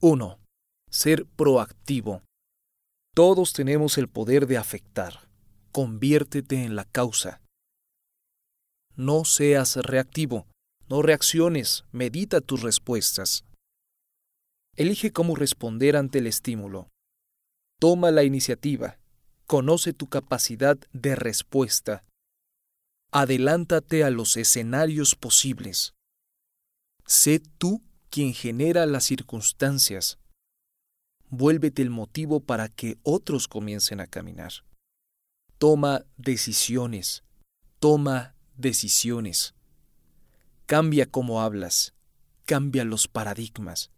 1. 0.00 0.38
Ser 0.92 1.26
proactivo. 1.26 2.22
Todos 3.16 3.52
tenemos 3.52 3.98
el 3.98 4.06
poder 4.08 4.46
de 4.46 4.56
afectar. 4.56 5.28
Conviértete 5.72 6.62
en 6.62 6.76
la 6.76 6.84
causa. 6.84 7.42
No 8.94 9.24
seas 9.24 9.74
reactivo. 9.74 10.46
No 10.88 11.02
reacciones. 11.02 11.84
Medita 11.90 12.40
tus 12.40 12.62
respuestas. 12.62 13.44
Elige 14.76 15.12
cómo 15.12 15.34
responder 15.34 15.96
ante 15.96 16.20
el 16.20 16.28
estímulo. 16.28 16.88
Toma 17.80 18.12
la 18.12 18.22
iniciativa. 18.22 19.00
Conoce 19.48 19.92
tu 19.94 20.06
capacidad 20.06 20.78
de 20.92 21.16
respuesta. 21.16 22.04
Adelántate 23.10 24.04
a 24.04 24.10
los 24.10 24.36
escenarios 24.36 25.16
posibles. 25.16 25.94
Sé 27.04 27.40
tú 27.40 27.82
quien 28.10 28.34
genera 28.34 28.86
las 28.86 29.04
circunstancias. 29.04 30.18
Vuélvete 31.30 31.82
el 31.82 31.90
motivo 31.90 32.40
para 32.40 32.68
que 32.68 32.98
otros 33.02 33.48
comiencen 33.48 34.00
a 34.00 34.06
caminar. 34.06 34.52
Toma 35.58 36.04
decisiones. 36.16 37.24
Toma 37.78 38.34
decisiones. 38.56 39.54
Cambia 40.66 41.06
cómo 41.06 41.42
hablas. 41.42 41.94
Cambia 42.44 42.84
los 42.84 43.08
paradigmas. 43.08 43.90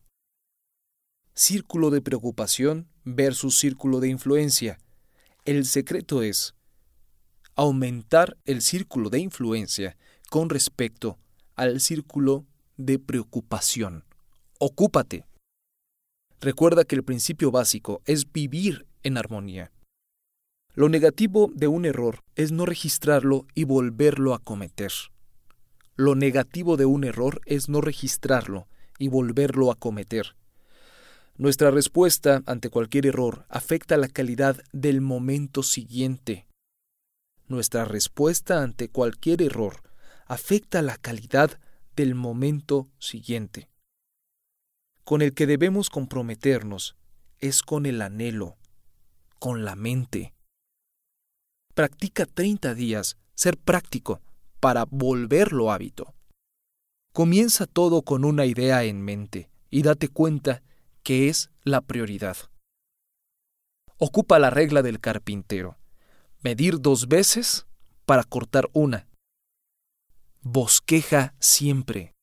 Círculo 1.34 1.90
de 1.90 2.02
preocupación 2.02 2.88
versus 3.04 3.58
círculo 3.58 4.00
de 4.00 4.08
influencia. 4.08 4.78
El 5.44 5.64
secreto 5.64 6.22
es 6.22 6.54
aumentar 7.54 8.36
el 8.44 8.62
círculo 8.62 9.10
de 9.10 9.20
influencia 9.20 9.96
con 10.30 10.48
respecto 10.48 11.18
al 11.56 11.80
círculo 11.80 12.46
de 12.80 12.98
preocupación. 12.98 14.04
Ocúpate. 14.58 15.24
Recuerda 16.40 16.84
que 16.84 16.96
el 16.96 17.04
principio 17.04 17.50
básico 17.50 18.02
es 18.06 18.32
vivir 18.32 18.86
en 19.02 19.18
armonía. 19.18 19.70
Lo 20.74 20.88
negativo 20.88 21.50
de 21.54 21.68
un 21.68 21.84
error 21.84 22.24
es 22.36 22.52
no 22.52 22.64
registrarlo 22.64 23.46
y 23.54 23.64
volverlo 23.64 24.34
a 24.34 24.38
cometer. 24.38 24.92
Lo 25.96 26.14
negativo 26.14 26.76
de 26.76 26.86
un 26.86 27.04
error 27.04 27.40
es 27.44 27.68
no 27.68 27.80
registrarlo 27.80 28.68
y 28.98 29.08
volverlo 29.08 29.70
a 29.70 29.74
cometer. 29.74 30.36
Nuestra 31.36 31.70
respuesta 31.70 32.42
ante 32.46 32.70
cualquier 32.70 33.06
error 33.06 33.44
afecta 33.48 33.96
la 33.96 34.08
calidad 34.08 34.56
del 34.72 35.00
momento 35.00 35.62
siguiente. 35.62 36.46
Nuestra 37.48 37.84
respuesta 37.84 38.62
ante 38.62 38.88
cualquier 38.88 39.42
error 39.42 39.82
afecta 40.26 40.82
la 40.82 40.96
calidad 40.96 41.58
del 41.96 42.14
momento 42.14 42.88
siguiente. 42.98 43.68
Con 45.04 45.22
el 45.22 45.34
que 45.34 45.46
debemos 45.46 45.90
comprometernos 45.90 46.96
es 47.38 47.62
con 47.62 47.86
el 47.86 48.02
anhelo, 48.02 48.56
con 49.38 49.64
la 49.64 49.74
mente. 49.76 50.34
Practica 51.74 52.26
30 52.26 52.74
días 52.74 53.16
ser 53.34 53.56
práctico 53.56 54.20
para 54.60 54.84
volverlo 54.84 55.72
hábito. 55.72 56.14
Comienza 57.12 57.66
todo 57.66 58.02
con 58.02 58.24
una 58.24 58.46
idea 58.46 58.84
en 58.84 59.02
mente 59.02 59.50
y 59.70 59.82
date 59.82 60.08
cuenta 60.08 60.62
que 61.02 61.28
es 61.28 61.50
la 61.64 61.80
prioridad. 61.80 62.36
Ocupa 63.96 64.38
la 64.38 64.50
regla 64.50 64.82
del 64.82 65.00
carpintero. 65.00 65.76
Medir 66.42 66.80
dos 66.80 67.08
veces 67.08 67.66
para 68.06 68.24
cortar 68.24 68.68
una 68.72 69.06
bosqueja 70.42 71.34
siempre. 71.38 72.14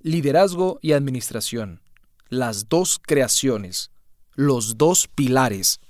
Liderazgo 0.00 0.78
y 0.80 0.92
administración, 0.92 1.82
las 2.28 2.68
dos 2.68 2.98
creaciones, 3.02 3.90
los 4.34 4.78
dos 4.78 5.08
pilares. 5.08 5.80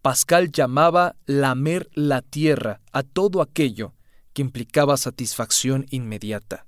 Pascal 0.00 0.50
llamaba 0.50 1.16
lamer 1.26 1.90
la 1.92 2.22
tierra 2.22 2.80
a 2.92 3.02
todo 3.02 3.42
aquello 3.42 3.94
que 4.32 4.42
implicaba 4.42 4.96
satisfacción 4.96 5.86
inmediata. 5.90 6.66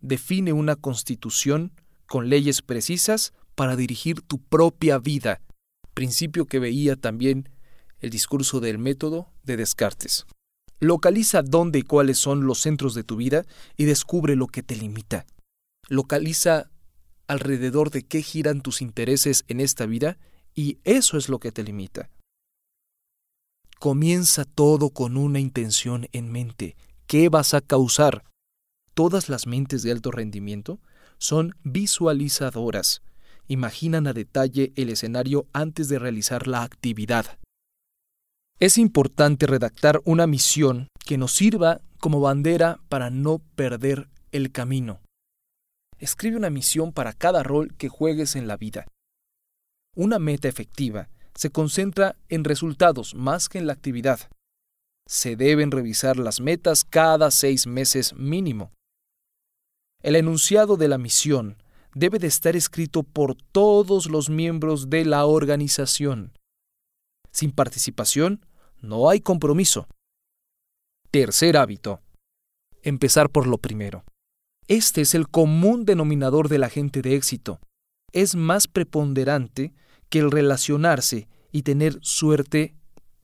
Define 0.00 0.52
una 0.52 0.76
constitución 0.76 1.72
con 2.06 2.28
leyes 2.28 2.62
precisas 2.62 3.34
para 3.54 3.76
dirigir 3.76 4.22
tu 4.22 4.38
propia 4.38 4.98
vida, 4.98 5.42
principio 5.94 6.46
que 6.46 6.58
veía 6.58 6.96
también 6.96 7.50
el 8.00 8.10
discurso 8.10 8.60
del 8.60 8.78
método 8.78 9.28
de 9.44 9.58
Descartes. 9.58 10.26
Localiza 10.82 11.42
dónde 11.42 11.78
y 11.78 11.82
cuáles 11.82 12.18
son 12.18 12.44
los 12.44 12.58
centros 12.58 12.94
de 12.94 13.04
tu 13.04 13.14
vida 13.14 13.44
y 13.76 13.84
descubre 13.84 14.34
lo 14.34 14.48
que 14.48 14.64
te 14.64 14.74
limita. 14.74 15.26
Localiza 15.88 16.72
alrededor 17.28 17.90
de 17.90 18.02
qué 18.02 18.20
giran 18.20 18.62
tus 18.62 18.82
intereses 18.82 19.44
en 19.46 19.60
esta 19.60 19.86
vida 19.86 20.18
y 20.56 20.78
eso 20.82 21.18
es 21.18 21.28
lo 21.28 21.38
que 21.38 21.52
te 21.52 21.62
limita. 21.62 22.10
Comienza 23.78 24.44
todo 24.44 24.90
con 24.90 25.16
una 25.16 25.38
intención 25.38 26.08
en 26.10 26.32
mente. 26.32 26.74
¿Qué 27.06 27.28
vas 27.28 27.54
a 27.54 27.60
causar? 27.60 28.24
Todas 28.92 29.28
las 29.28 29.46
mentes 29.46 29.84
de 29.84 29.92
alto 29.92 30.10
rendimiento 30.10 30.80
son 31.18 31.54
visualizadoras. 31.62 33.02
Imaginan 33.46 34.08
a 34.08 34.12
detalle 34.14 34.72
el 34.74 34.88
escenario 34.88 35.46
antes 35.52 35.88
de 35.88 36.00
realizar 36.00 36.48
la 36.48 36.64
actividad. 36.64 37.38
Es 38.62 38.78
importante 38.78 39.48
redactar 39.48 40.00
una 40.04 40.28
misión 40.28 40.86
que 41.04 41.18
nos 41.18 41.32
sirva 41.32 41.80
como 41.98 42.20
bandera 42.20 42.78
para 42.88 43.10
no 43.10 43.40
perder 43.56 44.08
el 44.30 44.52
camino. 44.52 45.00
Escribe 45.98 46.36
una 46.36 46.48
misión 46.48 46.92
para 46.92 47.12
cada 47.12 47.42
rol 47.42 47.74
que 47.76 47.88
juegues 47.88 48.36
en 48.36 48.46
la 48.46 48.56
vida. 48.56 48.86
Una 49.96 50.20
meta 50.20 50.46
efectiva 50.46 51.08
se 51.34 51.50
concentra 51.50 52.14
en 52.28 52.44
resultados 52.44 53.16
más 53.16 53.48
que 53.48 53.58
en 53.58 53.66
la 53.66 53.72
actividad. 53.72 54.30
Se 55.08 55.34
deben 55.34 55.72
revisar 55.72 56.16
las 56.16 56.40
metas 56.40 56.84
cada 56.84 57.32
seis 57.32 57.66
meses 57.66 58.14
mínimo. 58.14 58.70
El 60.04 60.14
enunciado 60.14 60.76
de 60.76 60.86
la 60.86 60.98
misión 60.98 61.56
debe 61.96 62.20
de 62.20 62.28
estar 62.28 62.54
escrito 62.54 63.02
por 63.02 63.34
todos 63.34 64.08
los 64.08 64.30
miembros 64.30 64.88
de 64.88 65.04
la 65.04 65.26
organización. 65.26 66.38
Sin 67.32 67.50
participación, 67.50 68.46
no 68.82 69.08
hay 69.08 69.20
compromiso. 69.20 69.86
Tercer 71.10 71.56
hábito. 71.56 72.00
Empezar 72.82 73.30
por 73.30 73.46
lo 73.46 73.58
primero. 73.58 74.04
Este 74.68 75.00
es 75.00 75.14
el 75.14 75.28
común 75.28 75.84
denominador 75.84 76.48
de 76.48 76.58
la 76.58 76.68
gente 76.68 77.00
de 77.00 77.14
éxito. 77.14 77.60
Es 78.12 78.34
más 78.34 78.66
preponderante 78.68 79.72
que 80.08 80.18
el 80.18 80.30
relacionarse 80.30 81.28
y 81.52 81.62
tener 81.62 81.98
suerte, 82.02 82.74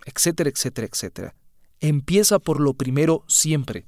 etcétera, 0.06 0.50
etcétera, 0.50 0.88
etcétera. 0.90 1.34
Empieza 1.80 2.38
por 2.38 2.60
lo 2.60 2.74
primero 2.74 3.24
siempre. 3.28 3.86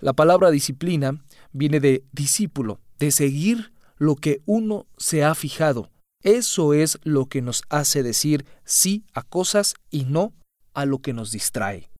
La 0.00 0.12
palabra 0.12 0.50
disciplina 0.50 1.24
viene 1.52 1.80
de 1.80 2.04
discípulo, 2.12 2.80
de 2.98 3.10
seguir 3.10 3.72
lo 3.96 4.14
que 4.14 4.42
uno 4.46 4.86
se 4.96 5.24
ha 5.24 5.34
fijado, 5.34 5.90
eso 6.22 6.74
es 6.74 6.98
lo 7.04 7.26
que 7.26 7.42
nos 7.42 7.62
hace 7.68 8.02
decir 8.02 8.44
sí 8.64 9.04
a 9.14 9.22
cosas 9.22 9.74
y 9.90 10.04
no 10.04 10.34
a 10.74 10.84
lo 10.84 10.98
que 10.98 11.12
nos 11.12 11.30
distrae. 11.30 11.90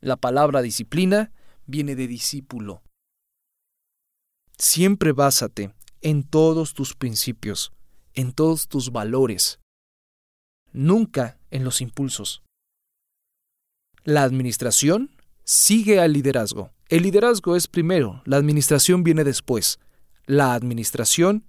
La 0.00 0.16
palabra 0.16 0.62
disciplina 0.62 1.32
viene 1.66 1.94
de 1.94 2.06
discípulo. 2.06 2.82
Siempre 4.58 5.12
básate 5.12 5.74
en 6.00 6.24
todos 6.24 6.74
tus 6.74 6.94
principios, 6.94 7.72
en 8.14 8.32
todos 8.32 8.68
tus 8.68 8.90
valores, 8.90 9.60
nunca 10.72 11.38
en 11.50 11.64
los 11.64 11.80
impulsos. 11.80 12.42
La 14.04 14.22
administración 14.22 15.10
sigue 15.44 16.00
al 16.00 16.12
liderazgo. 16.12 16.70
El 16.88 17.02
liderazgo 17.02 17.54
es 17.54 17.68
primero, 17.68 18.22
la 18.24 18.36
administración 18.36 19.04
viene 19.04 19.24
después. 19.24 19.78
La 20.26 20.54
administración 20.54 21.44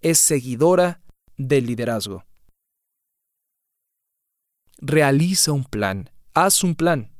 es 0.00 0.18
seguidora 0.18 1.00
del 1.48 1.66
liderazgo. 1.66 2.24
Realiza 4.78 5.52
un 5.52 5.64
plan, 5.64 6.10
haz 6.34 6.62
un 6.62 6.74
plan. 6.74 7.12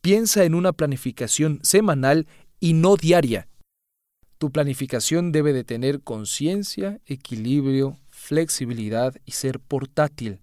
Piensa 0.00 0.44
en 0.44 0.54
una 0.54 0.72
planificación 0.72 1.58
semanal 1.62 2.26
y 2.60 2.72
no 2.74 2.96
diaria. 2.96 3.48
Tu 4.38 4.50
planificación 4.50 5.32
debe 5.32 5.52
de 5.52 5.64
tener 5.64 6.02
conciencia, 6.02 7.00
equilibrio, 7.04 7.98
flexibilidad 8.08 9.14
y 9.24 9.32
ser 9.32 9.60
portátil. 9.60 10.40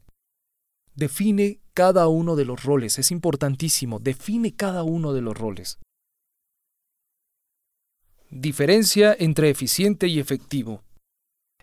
Define 0.94 1.60
cada 1.74 2.08
uno 2.08 2.36
de 2.36 2.46
los 2.46 2.64
roles, 2.64 3.00
es 3.00 3.12
importantísimo, 3.12 4.00
define 4.00 4.54
cada 4.56 4.84
uno 4.84 5.14
de 5.14 5.22
los 5.22 5.38
roles. 5.38 5.80
Diferencia 8.30 9.16
entre 9.18 9.50
eficiente 9.50 10.08
y 10.08 10.20
efectivo. 10.20 10.84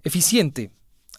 Eficiente 0.03 0.71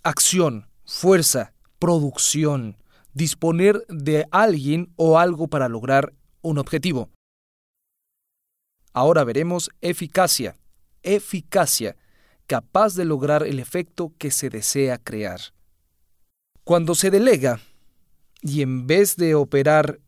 acción, 0.05 0.69
fuerza, 0.85 1.53
producción, 1.79 2.77
disponer 3.13 3.83
de 3.89 4.27
alguien 4.29 4.93
o 4.95 5.17
algo 5.17 5.47
para 5.47 5.67
lograr 5.67 6.13
un 6.41 6.59
objetivo. 6.59 7.09
Ahora 8.93 9.23
veremos 9.23 9.71
eficacia. 9.81 10.55
Eficacia, 11.01 11.97
capaz 12.45 12.93
de 12.93 13.05
lograr 13.05 13.43
el 13.43 13.59
efecto 13.59 14.13
que 14.19 14.29
se 14.29 14.49
desea 14.49 14.99
crear. 14.99 15.41
Cuando 16.63 16.93
se 16.93 17.09
delega, 17.09 17.59
y 18.41 18.61
en 18.61 18.85
vez 18.85 19.15
de 19.15 19.33
operar 19.33 19.99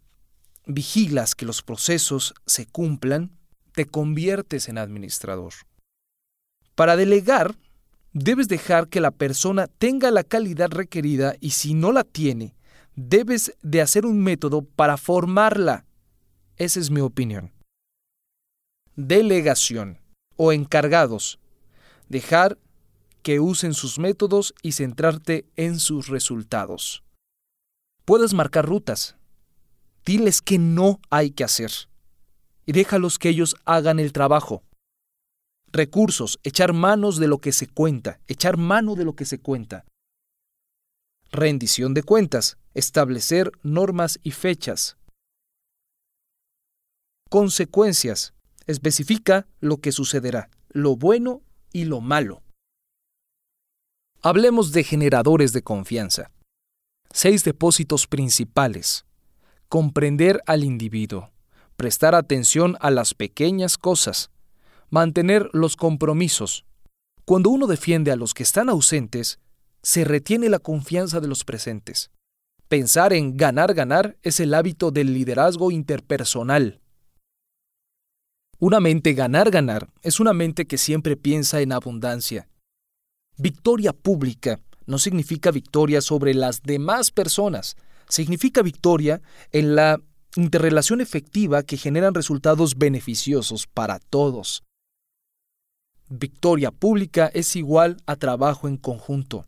vigilas 0.68 1.34
que 1.34 1.46
los 1.46 1.64
procesos 1.64 2.36
se 2.46 2.68
cumplan, 2.68 3.32
te 3.74 3.86
conviertes 3.86 4.70
en 4.70 4.78
administrador. 4.78 5.54
Para 6.76 6.96
delegar, 6.96 7.56
debes 8.18 8.48
dejar 8.48 8.88
que 8.88 9.00
la 9.00 9.12
persona 9.12 9.68
tenga 9.68 10.10
la 10.12 10.24
calidad 10.24 10.70
requerida 10.72 11.36
y 11.40 11.52
si 11.52 11.74
no 11.74 11.92
la 11.92 12.04
tiene, 12.04 12.56
debes 12.96 13.54
de 13.62 13.82
hacer 13.82 14.06
un 14.06 14.24
método 14.24 14.64
para 14.64 14.98
formarla. 14.98 15.86
Esa 16.56 16.80
es 16.80 16.90
mi 16.90 17.02
opinión. 17.02 17.52
Delegación 18.96 20.00
o 20.36 20.52
encargados. 20.52 21.40
Dejar 22.10 22.58
que 23.22 23.40
usen 23.40 23.74
sus 23.74 24.00
métodos 24.00 24.56
y 24.64 24.72
centrarte 24.72 25.46
en 25.56 25.80
sus 25.80 26.08
resultados. 26.08 27.04
Puedes 28.06 28.34
marcar 28.34 28.66
rutas. 28.66 29.16
Diles 30.06 30.42
que 30.42 30.58
no 30.58 31.00
hay 31.10 31.32
que 31.32 31.44
hacer. 31.44 31.72
Y 32.66 32.72
déjalos 32.72 33.20
que 33.20 33.30
ellos 33.30 33.56
hagan 33.66 34.00
el 34.00 34.12
trabajo. 34.12 34.64
Recursos, 35.72 36.40
echar 36.44 36.74
manos 36.74 37.18
de 37.18 37.28
lo 37.28 37.40
que 37.40 37.52
se 37.52 37.68
cuenta, 37.68 38.20
echar 38.28 38.58
mano 38.58 38.96
de 38.96 39.06
lo 39.06 39.16
que 39.16 39.26
se 39.26 39.40
cuenta. 39.40 39.86
Rendición 41.32 41.94
de 41.94 42.04
cuentas, 42.04 42.58
establecer 42.74 43.52
normas 43.64 44.20
y 44.24 44.32
fechas. 44.32 44.98
Consecuencias, 47.30 48.34
especifica 48.66 49.48
lo 49.60 49.78
que 49.78 49.92
sucederá, 49.92 50.50
lo 50.70 50.96
bueno 50.96 51.42
y 51.74 51.84
lo 51.84 52.00
malo. 52.00 52.44
Hablemos 54.22 54.72
de 54.72 54.84
generadores 54.84 55.52
de 55.54 55.62
confianza. 55.62 56.32
Seis 57.12 57.44
depósitos 57.44 58.08
principales. 58.08 59.06
Comprender 59.70 60.42
al 60.46 60.64
individuo. 60.64 61.32
Prestar 61.76 62.16
atención 62.16 62.78
a 62.80 62.90
las 62.90 63.14
pequeñas 63.14 63.78
cosas. 63.78 64.32
Mantener 64.90 65.50
los 65.52 65.76
compromisos. 65.76 66.66
Cuando 67.26 67.50
uno 67.50 67.68
defiende 67.68 68.12
a 68.12 68.16
los 68.16 68.34
que 68.34 68.44
están 68.44 68.70
ausentes, 68.70 69.40
se 69.84 70.06
retiene 70.06 70.48
la 70.48 70.60
confianza 70.60 71.20
de 71.20 71.28
los 71.28 71.44
presentes. 71.44 72.10
Pensar 72.70 73.12
en 73.12 73.36
ganar, 73.36 73.74
ganar 73.74 74.18
es 74.24 74.40
el 74.40 74.54
hábito 74.54 74.92
del 74.92 75.14
liderazgo 75.14 75.72
interpersonal. 75.72 76.80
Una 78.60 78.80
mente 78.80 79.14
ganar, 79.14 79.52
ganar 79.52 79.90
es 80.04 80.22
una 80.22 80.32
mente 80.32 80.66
que 80.68 80.78
siempre 80.78 81.18
piensa 81.18 81.60
en 81.60 81.74
abundancia. 81.74 82.48
Victoria 83.38 83.92
pública 83.92 84.62
no 84.86 85.00
significa 85.00 85.52
victoria 85.52 86.00
sobre 86.00 86.34
las 86.34 86.64
demás 86.64 87.12
personas, 87.12 87.76
significa 88.08 88.62
victoria 88.62 89.22
en 89.52 89.76
la 89.76 90.02
interrelación 90.38 91.02
efectiva 91.02 91.64
que 91.64 91.76
generan 91.76 92.14
resultados 92.14 92.78
beneficiosos 92.78 93.68
para 93.68 94.00
todos. 94.00 94.64
Victoria 96.10 96.72
pública 96.72 97.30
es 97.34 97.58
igual 97.58 97.98
a 98.06 98.16
trabajo 98.16 98.70
en 98.70 98.78
conjunto. 98.78 99.46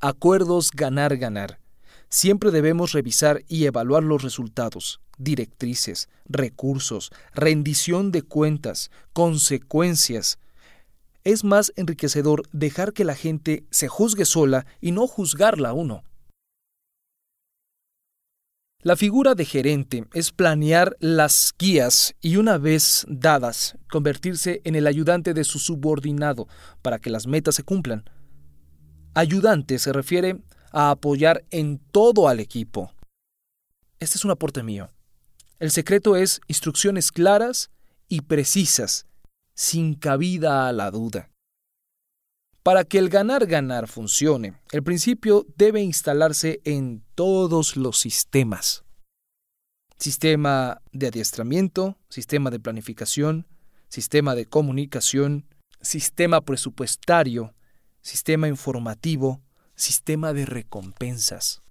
Acuerdos 0.00 0.72
ganar-ganar. 0.72 1.60
Siempre 2.08 2.50
debemos 2.50 2.90
revisar 2.90 3.44
y 3.46 3.66
evaluar 3.66 4.02
los 4.02 4.22
resultados, 4.22 5.00
directrices, 5.16 6.08
recursos, 6.28 7.12
rendición 7.32 8.10
de 8.10 8.22
cuentas, 8.22 8.90
consecuencias. 9.12 10.40
Es 11.22 11.44
más 11.44 11.72
enriquecedor 11.76 12.48
dejar 12.50 12.92
que 12.92 13.04
la 13.04 13.14
gente 13.14 13.66
se 13.70 13.86
juzgue 13.86 14.24
sola 14.24 14.66
y 14.80 14.90
no 14.90 15.06
juzgarla 15.06 15.74
uno. 15.74 16.02
La 18.84 18.94
figura 18.94 19.34
de 19.34 19.44
gerente 19.44 20.04
es 20.14 20.30
planear 20.30 20.96
las 21.00 21.52
guías 21.58 22.14
y 22.20 22.36
una 22.36 22.58
vez 22.58 23.04
dadas, 23.08 23.76
convertirse 23.90 24.60
en 24.62 24.76
el 24.76 24.86
ayudante 24.86 25.34
de 25.34 25.42
su 25.42 25.58
subordinado 25.58 26.46
para 26.80 27.00
que 27.00 27.10
las 27.10 27.26
metas 27.26 27.56
se 27.56 27.64
cumplan. 27.64 28.04
Ayudante 29.14 29.80
se 29.80 29.92
refiere 29.92 30.40
a 30.70 30.90
apoyar 30.90 31.44
en 31.50 31.80
todo 31.90 32.28
al 32.28 32.38
equipo. 32.38 32.92
Este 33.98 34.16
es 34.16 34.24
un 34.24 34.30
aporte 34.30 34.62
mío. 34.62 34.90
El 35.58 35.72
secreto 35.72 36.14
es 36.14 36.40
instrucciones 36.46 37.10
claras 37.10 37.70
y 38.06 38.20
precisas, 38.20 39.06
sin 39.54 39.94
cabida 39.94 40.68
a 40.68 40.72
la 40.72 40.92
duda. 40.92 41.30
Para 42.62 42.84
que 42.84 42.98
el 42.98 43.08
ganar-ganar 43.08 43.88
funcione, 43.88 44.60
el 44.72 44.82
principio 44.82 45.46
debe 45.56 45.80
instalarse 45.80 46.60
en 46.64 47.02
todos 47.14 47.76
los 47.76 47.98
sistemas. 47.98 48.84
Sistema 49.98 50.80
de 50.92 51.08
adiestramiento, 51.08 51.96
sistema 52.08 52.50
de 52.50 52.60
planificación, 52.60 53.46
sistema 53.88 54.34
de 54.34 54.46
comunicación, 54.46 55.46
sistema 55.80 56.40
presupuestario, 56.40 57.54
sistema 58.02 58.48
informativo, 58.48 59.40
sistema 59.74 60.32
de 60.32 60.46
recompensas. 60.46 61.62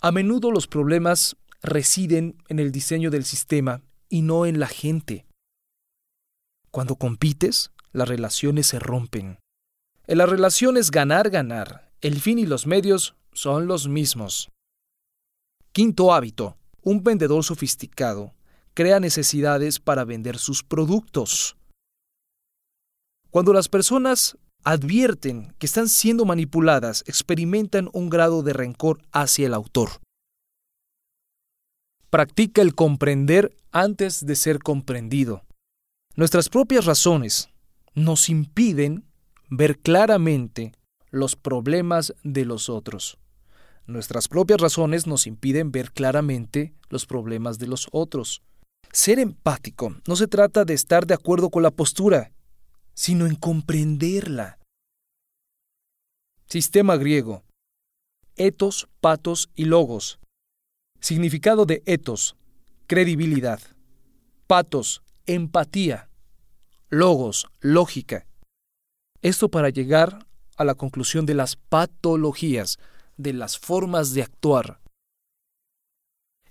A 0.00 0.12
menudo 0.12 0.50
los 0.50 0.66
problemas 0.66 1.36
residen 1.62 2.42
en 2.48 2.58
el 2.58 2.72
diseño 2.72 3.10
del 3.10 3.24
sistema 3.24 3.82
y 4.08 4.22
no 4.22 4.46
en 4.46 4.60
la 4.60 4.66
gente. 4.66 5.26
Cuando 6.70 6.96
compites, 6.96 7.70
las 7.92 8.08
relaciones 8.08 8.66
se 8.66 8.78
rompen. 8.78 9.38
En 10.06 10.18
las 10.18 10.28
relaciones 10.28 10.90
ganar-ganar, 10.90 11.90
el 12.00 12.20
fin 12.20 12.38
y 12.38 12.46
los 12.46 12.66
medios 12.66 13.14
son 13.32 13.66
los 13.66 13.88
mismos. 13.88 14.50
Quinto 15.72 16.12
hábito. 16.12 16.56
Un 16.82 17.04
vendedor 17.04 17.44
sofisticado 17.44 18.34
crea 18.74 19.00
necesidades 19.00 19.78
para 19.78 20.04
vender 20.04 20.38
sus 20.38 20.64
productos. 20.64 21.56
Cuando 23.30 23.52
las 23.52 23.68
personas 23.68 24.38
advierten 24.64 25.54
que 25.58 25.66
están 25.66 25.88
siendo 25.88 26.24
manipuladas, 26.24 27.04
experimentan 27.06 27.90
un 27.92 28.08
grado 28.08 28.42
de 28.42 28.52
rencor 28.54 29.02
hacia 29.12 29.46
el 29.46 29.54
autor. 29.54 29.90
Practica 32.08 32.62
el 32.62 32.74
comprender 32.74 33.54
antes 33.70 34.24
de 34.24 34.34
ser 34.34 34.58
comprendido. 34.58 35.44
Nuestras 36.16 36.48
propias 36.48 36.86
razones 36.86 37.49
nos 37.94 38.28
impiden 38.28 39.04
ver 39.48 39.78
claramente 39.78 40.72
los 41.10 41.36
problemas 41.36 42.14
de 42.22 42.44
los 42.44 42.68
otros. 42.68 43.18
Nuestras 43.86 44.28
propias 44.28 44.60
razones 44.60 45.06
nos 45.06 45.26
impiden 45.26 45.72
ver 45.72 45.92
claramente 45.92 46.74
los 46.88 47.06
problemas 47.06 47.58
de 47.58 47.66
los 47.66 47.88
otros. 47.90 48.42
Ser 48.92 49.18
empático 49.18 49.96
no 50.06 50.16
se 50.16 50.28
trata 50.28 50.64
de 50.64 50.74
estar 50.74 51.06
de 51.06 51.14
acuerdo 51.14 51.50
con 51.50 51.62
la 51.62 51.70
postura, 51.70 52.32
sino 52.94 53.26
en 53.26 53.34
comprenderla. 53.34 54.58
Sistema 56.46 56.96
griego. 56.96 57.44
Etos, 58.36 58.88
patos 59.00 59.50
y 59.54 59.64
logos. 59.64 60.18
Significado 61.00 61.66
de 61.66 61.82
etos, 61.86 62.36
credibilidad. 62.86 63.60
Patos, 64.46 65.02
empatía. 65.26 66.09
Logos, 66.92 67.46
lógica. 67.60 68.26
Esto 69.22 69.48
para 69.48 69.68
llegar 69.68 70.26
a 70.56 70.64
la 70.64 70.74
conclusión 70.74 71.24
de 71.24 71.34
las 71.34 71.54
patologías, 71.54 72.80
de 73.16 73.32
las 73.32 73.58
formas 73.58 74.12
de 74.12 74.24
actuar. 74.24 74.80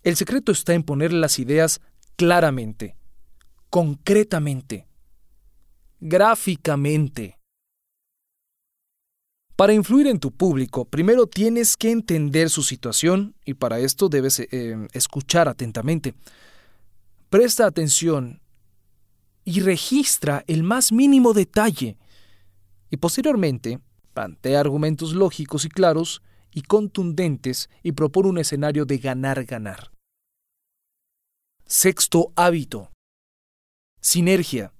El 0.01 0.15
secreto 0.15 0.53
está 0.53 0.73
en 0.73 0.83
poner 0.83 1.11
las 1.11 1.39
ideas 1.39 1.81
claramente, 2.15 2.95
concretamente, 3.69 4.87
gráficamente. 5.99 7.37
Para 9.57 9.73
influir 9.73 10.07
en 10.07 10.21
tu 10.21 10.31
público, 10.31 10.85
primero 10.85 11.27
tienes 11.27 11.75
que 11.75 11.91
entender 11.91 12.49
su 12.49 12.63
situación 12.63 13.35
y 13.43 13.55
para 13.55 13.79
esto 13.79 14.07
debes 14.07 14.39
eh, 14.39 14.87
escuchar 14.93 15.49
atentamente. 15.49 16.13
Presta 17.29 17.65
atención 17.65 18.41
y 19.49 19.61
registra 19.61 20.43
el 20.45 20.61
más 20.61 20.91
mínimo 20.91 21.33
detalle 21.33 21.97
y 22.91 22.97
posteriormente 22.97 23.79
plantea 24.13 24.59
argumentos 24.59 25.15
lógicos 25.15 25.65
y 25.65 25.69
claros 25.69 26.21
y 26.53 26.61
contundentes 26.61 27.67
y 27.81 27.93
propone 27.93 28.29
un 28.29 28.37
escenario 28.37 28.85
de 28.85 28.99
ganar-ganar. 28.99 29.91
Sexto 31.65 32.31
hábito. 32.35 32.91
Sinergia. 33.99 34.71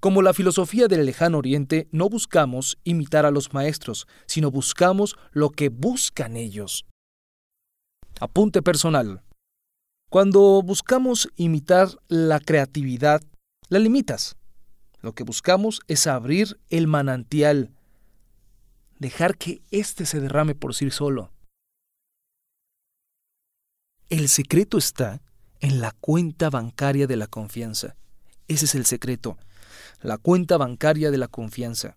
Como 0.00 0.20
la 0.20 0.34
filosofía 0.34 0.88
del 0.88 1.06
lejano 1.06 1.38
oriente, 1.38 1.86
no 1.92 2.08
buscamos 2.08 2.76
imitar 2.82 3.24
a 3.24 3.30
los 3.30 3.54
maestros, 3.54 4.08
sino 4.26 4.50
buscamos 4.50 5.16
lo 5.30 5.50
que 5.50 5.68
buscan 5.68 6.36
ellos. 6.36 6.86
Apunte 8.18 8.62
personal. 8.62 9.22
Cuando 10.10 10.60
buscamos 10.60 11.28
imitar 11.36 11.88
la 12.08 12.40
creatividad, 12.40 13.22
la 13.70 13.78
limitas. 13.78 14.36
Lo 15.00 15.14
que 15.14 15.24
buscamos 15.24 15.80
es 15.88 16.06
abrir 16.06 16.60
el 16.68 16.86
manantial, 16.86 17.70
dejar 18.98 19.38
que 19.38 19.62
éste 19.70 20.04
se 20.04 20.20
derrame 20.20 20.54
por 20.54 20.74
sí 20.74 20.90
solo. 20.90 21.32
El 24.10 24.28
secreto 24.28 24.76
está 24.76 25.22
en 25.60 25.80
la 25.80 25.92
cuenta 25.92 26.50
bancaria 26.50 27.06
de 27.06 27.16
la 27.16 27.28
confianza. 27.28 27.96
Ese 28.48 28.64
es 28.64 28.74
el 28.74 28.84
secreto, 28.84 29.38
la 30.02 30.18
cuenta 30.18 30.58
bancaria 30.58 31.10
de 31.10 31.18
la 31.18 31.28
confianza. 31.28 31.96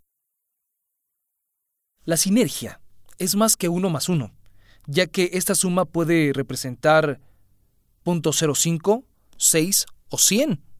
La 2.05 2.17
sinergia 2.17 2.79
es 3.17 3.35
más 3.35 3.57
que 3.57 3.67
uno 3.67 3.89
más 3.89 4.09
uno, 4.09 4.31
ya 4.85 5.07
que 5.07 5.31
esta 5.33 5.55
suma 5.55 5.85
puede 5.85 6.33
representar 6.33 7.19
0.05, 8.05 9.03
6 9.37 9.85
o 10.09 10.17
100. 10.17 10.72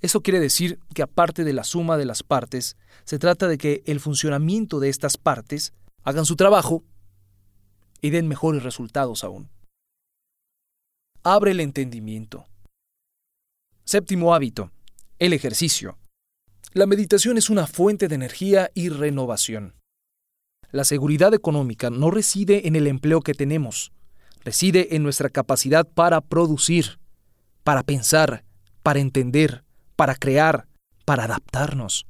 Eso 0.00 0.22
quiere 0.22 0.40
decir 0.40 0.78
que 0.94 1.02
aparte 1.02 1.44
de 1.44 1.52
la 1.52 1.64
suma 1.64 1.96
de 1.96 2.04
las 2.04 2.22
partes, 2.22 2.76
se 3.04 3.18
trata 3.18 3.48
de 3.48 3.58
que 3.58 3.82
el 3.86 4.00
funcionamiento 4.00 4.78
de 4.80 4.88
estas 4.88 5.16
partes 5.16 5.72
hagan 6.04 6.24
su 6.24 6.36
trabajo 6.36 6.84
y 8.00 8.10
den 8.10 8.28
mejores 8.28 8.62
resultados 8.62 9.24
aún. 9.24 9.50
Abre 11.24 11.50
el 11.50 11.60
entendimiento. 11.60 12.46
Séptimo 13.84 14.34
hábito, 14.34 14.70
el 15.18 15.32
ejercicio. 15.32 15.98
La 16.74 16.86
meditación 16.86 17.38
es 17.38 17.50
una 17.50 17.66
fuente 17.66 18.06
de 18.06 18.14
energía 18.14 18.70
y 18.74 18.90
renovación. 18.90 19.74
La 20.70 20.84
seguridad 20.84 21.32
económica 21.34 21.90
no 21.90 22.10
reside 22.10 22.68
en 22.68 22.76
el 22.76 22.86
empleo 22.86 23.22
que 23.22 23.34
tenemos, 23.34 23.90
reside 24.44 24.94
en 24.94 25.02
nuestra 25.02 25.30
capacidad 25.30 25.88
para 25.88 26.20
producir, 26.20 27.00
para 27.64 27.82
pensar, 27.82 28.44
para 28.82 29.00
entender, 29.00 29.64
para 29.98 30.14
crear, 30.14 30.68
para 31.04 31.24
adaptarnos. 31.24 32.06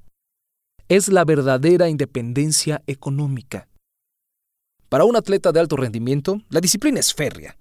Es 0.90 1.09
la 1.09 1.25
verdadera 1.25 1.88
independencia 1.88 2.83
económica. 2.87 3.66
Para 4.90 5.07
un 5.07 5.16
atleta 5.16 5.52
de 5.52 5.61
alto 5.61 5.76
rendimiento, 5.76 6.42
la 6.50 6.61
disciplina 6.61 7.00
es 7.00 7.14
férrea. 7.14 7.57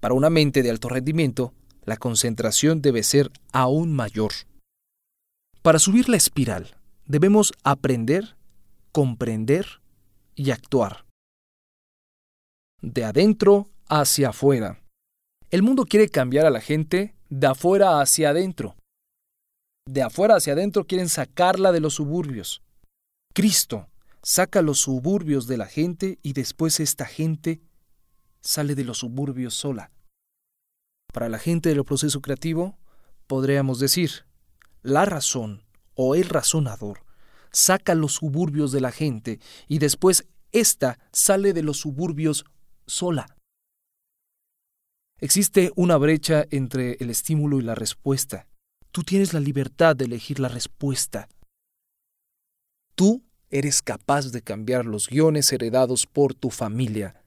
Para 0.00 0.14
una 0.14 0.30
mente 0.30 0.62
de 0.62 0.70
alto 0.70 0.88
rendimiento, 0.88 1.52
la 1.84 1.98
concentración 1.98 2.80
debe 2.80 3.02
ser 3.02 3.30
aún 3.52 3.92
mayor. 3.92 4.32
Para 5.60 5.78
subir 5.78 6.08
la 6.08 6.16
espiral, 6.16 6.74
debemos 7.04 7.52
aprender, 7.62 8.36
comprender 8.92 9.66
y 10.34 10.52
actuar. 10.52 11.04
De 12.80 13.04
adentro 13.04 13.68
hacia 13.90 14.30
afuera. 14.30 14.80
El 15.50 15.62
mundo 15.62 15.84
quiere 15.84 16.08
cambiar 16.08 16.46
a 16.46 16.50
la 16.50 16.62
gente 16.62 17.14
de 17.28 17.46
afuera 17.46 18.00
hacia 18.00 18.30
adentro 18.30 18.74
de 19.92 20.02
afuera 20.02 20.36
hacia 20.36 20.52
adentro 20.52 20.86
quieren 20.86 21.08
sacarla 21.08 21.72
de 21.72 21.80
los 21.80 21.94
suburbios. 21.94 22.62
Cristo 23.34 23.88
saca 24.22 24.62
los 24.62 24.78
suburbios 24.80 25.46
de 25.48 25.56
la 25.56 25.66
gente 25.66 26.18
y 26.22 26.32
después 26.32 26.78
esta 26.78 27.06
gente 27.06 27.60
sale 28.40 28.74
de 28.74 28.84
los 28.84 28.98
suburbios 28.98 29.54
sola. 29.54 29.90
Para 31.12 31.28
la 31.28 31.38
gente 31.38 31.70
del 31.70 31.84
proceso 31.84 32.20
creativo, 32.20 32.78
podríamos 33.26 33.80
decir, 33.80 34.26
la 34.82 35.04
razón 35.04 35.64
o 35.94 36.14
el 36.14 36.28
razonador 36.28 37.04
saca 37.50 37.96
los 37.96 38.12
suburbios 38.12 38.70
de 38.70 38.80
la 38.80 38.92
gente 38.92 39.40
y 39.66 39.78
después 39.78 40.28
ésta 40.52 41.00
sale 41.12 41.52
de 41.52 41.64
los 41.64 41.78
suburbios 41.78 42.44
sola. 42.86 43.36
Existe 45.18 45.72
una 45.74 45.96
brecha 45.96 46.46
entre 46.50 46.96
el 47.00 47.10
estímulo 47.10 47.58
y 47.58 47.62
la 47.62 47.74
respuesta. 47.74 48.46
Tú 48.92 49.02
tienes 49.02 49.32
la 49.32 49.40
libertad 49.40 49.94
de 49.94 50.06
elegir 50.06 50.40
la 50.40 50.48
respuesta. 50.48 51.28
Tú 52.96 53.22
eres 53.48 53.82
capaz 53.82 54.32
de 54.32 54.42
cambiar 54.42 54.84
los 54.84 55.08
guiones 55.08 55.52
heredados 55.52 56.06
por 56.06 56.34
tu 56.34 56.50
familia. 56.50 57.22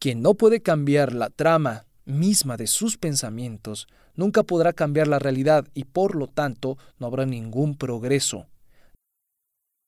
Quien 0.00 0.22
no 0.22 0.34
puede 0.34 0.60
cambiar 0.60 1.12
la 1.12 1.30
trama 1.30 1.86
misma 2.04 2.56
de 2.56 2.66
sus 2.66 2.96
pensamientos, 2.96 3.86
nunca 4.16 4.42
podrá 4.42 4.72
cambiar 4.72 5.06
la 5.06 5.20
realidad 5.20 5.68
y 5.72 5.84
por 5.84 6.16
lo 6.16 6.26
tanto 6.26 6.76
no 6.98 7.06
habrá 7.06 7.26
ningún 7.26 7.76
progreso. 7.76 8.48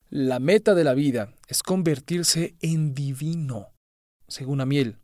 La 0.09 0.39
meta 0.39 0.75
de 0.75 0.85
la 0.85 0.93
vida 0.93 1.33
es 1.49 1.61
convertirse 1.61 2.55
en 2.61 2.93
divino, 2.93 3.73
según 4.29 4.61
Amiel. 4.61 4.97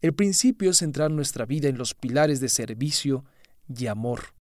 El 0.00 0.14
principio 0.14 0.70
es 0.70 0.78
centrar 0.78 1.10
nuestra 1.10 1.44
vida 1.44 1.68
en 1.68 1.78
los 1.78 1.94
pilares 1.94 2.38
de 2.38 2.48
servicio 2.48 3.24
y 3.68 3.86
amor. 3.86 4.34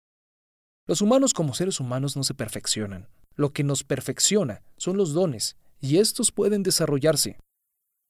Los 0.88 1.02
humanos 1.02 1.35
como 1.35 1.52
seres 1.52 1.80
humanos 1.80 2.16
no 2.16 2.25
se 2.25 2.33
perfeccionan. 2.33 3.09
Lo 3.37 3.52
que 3.52 3.62
nos 3.62 3.85
perfecciona 3.85 4.62
son 4.78 4.97
los 4.97 5.12
dones, 5.12 5.59
y 5.80 5.99
estos 5.99 6.33
pueden 6.33 6.62
desarrollarse. 6.62 7.37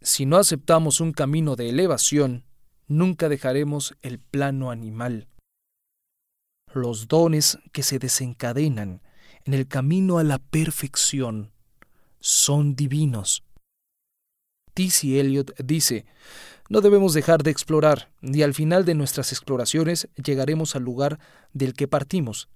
Si 0.00 0.26
no 0.26 0.36
aceptamos 0.36 1.00
un 1.00 1.10
camino 1.10 1.56
de 1.56 1.70
elevación, 1.70 2.44
nunca 2.86 3.28
dejaremos 3.28 3.96
el 4.00 4.20
plano 4.20 4.70
animal. 4.70 5.26
Los 6.72 7.08
dones 7.08 7.58
que 7.72 7.82
se 7.82 7.98
desencadenan 7.98 9.02
en 9.44 9.54
el 9.54 9.66
camino 9.66 10.18
a 10.18 10.24
la 10.24 10.38
perfección 10.38 11.50
son 12.20 12.76
divinos. 12.76 13.42
T.C. 14.74 15.18
Eliot 15.18 15.52
dice, 15.64 16.06
no 16.68 16.80
debemos 16.80 17.12
dejar 17.12 17.42
de 17.42 17.50
explorar, 17.50 18.12
ni 18.20 18.42
al 18.42 18.54
final 18.54 18.84
de 18.84 18.94
nuestras 18.94 19.32
exploraciones 19.32 20.08
llegaremos 20.14 20.76
al 20.76 20.84
lugar 20.84 21.18
del 21.52 21.74
que 21.74 21.88
partimos, 21.88 22.48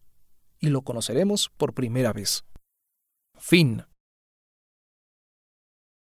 y 0.62 0.70
lo 0.70 0.80
conoceremos 0.82 1.50
por 1.58 1.74
primera 1.74 2.14
vez. 2.14 2.46
Fin. 3.36 3.84